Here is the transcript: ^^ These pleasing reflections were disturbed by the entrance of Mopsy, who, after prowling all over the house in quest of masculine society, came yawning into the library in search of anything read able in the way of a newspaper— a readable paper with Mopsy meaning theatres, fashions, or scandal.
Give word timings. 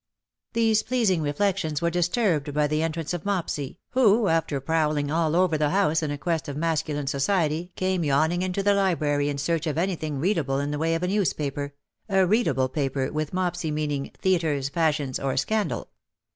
^^ 0.49 0.53
These 0.53 0.81
pleasing 0.81 1.21
reflections 1.21 1.79
were 1.79 1.91
disturbed 1.91 2.55
by 2.55 2.65
the 2.65 2.81
entrance 2.81 3.13
of 3.13 3.23
Mopsy, 3.23 3.77
who, 3.91 4.29
after 4.29 4.59
prowling 4.59 5.11
all 5.11 5.35
over 5.35 5.59
the 5.59 5.69
house 5.69 6.01
in 6.01 6.17
quest 6.17 6.47
of 6.49 6.57
masculine 6.57 7.05
society, 7.05 7.71
came 7.75 8.03
yawning 8.03 8.41
into 8.41 8.63
the 8.63 8.73
library 8.73 9.29
in 9.29 9.37
search 9.37 9.67
of 9.67 9.77
anything 9.77 10.17
read 10.17 10.39
able 10.39 10.57
in 10.57 10.71
the 10.71 10.79
way 10.79 10.95
of 10.95 11.03
a 11.03 11.07
newspaper— 11.07 11.75
a 12.19 12.25
readable 12.25 12.67
paper 12.67 13.11
with 13.11 13.31
Mopsy 13.31 13.69
meaning 13.69 14.09
theatres, 14.17 14.69
fashions, 14.69 15.19
or 15.19 15.37
scandal. 15.37 15.91